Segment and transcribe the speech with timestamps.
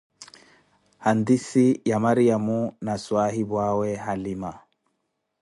[1.05, 4.51] Handice ya Mariamo na swahiphuʼawe halima